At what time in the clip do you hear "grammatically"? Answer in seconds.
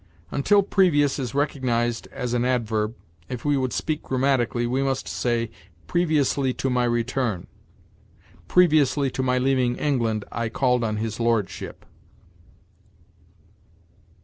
4.01-4.65